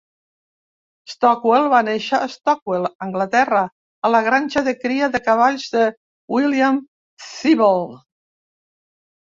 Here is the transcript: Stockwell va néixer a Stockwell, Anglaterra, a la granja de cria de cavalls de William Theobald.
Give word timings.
Stockwell 1.15 1.67
va 1.73 1.81
néixer 1.89 2.21
a 2.21 2.29
Stockwell, 2.37 2.89
Anglaterra, 3.09 3.61
a 4.09 4.13
la 4.15 4.23
granja 4.31 4.67
de 4.71 4.77
cria 4.81 5.13
de 5.17 5.25
cavalls 5.31 5.71
de 5.77 5.85
William 6.39 6.83
Theobald. 7.29 8.05